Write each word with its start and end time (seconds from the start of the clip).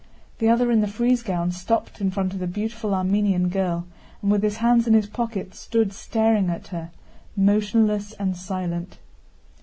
The 0.39 0.49
other 0.49 0.71
in 0.71 0.81
the 0.81 0.87
frieze 0.87 1.21
gown 1.21 1.51
stopped 1.51 2.01
in 2.01 2.09
front 2.09 2.33
of 2.33 2.39
the 2.39 2.47
beautiful 2.47 2.95
Armenian 2.95 3.49
girl 3.49 3.85
and 4.23 4.31
with 4.31 4.41
his 4.41 4.57
hands 4.57 4.87
in 4.87 4.95
his 4.95 5.05
pockets 5.05 5.59
stood 5.59 5.93
staring 5.93 6.49
at 6.49 6.69
her, 6.69 6.89
motionless 7.37 8.13
and 8.13 8.35
silent. 8.35 8.97